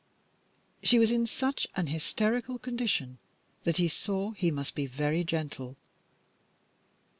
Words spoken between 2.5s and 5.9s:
condition that he saw he must be very gentle.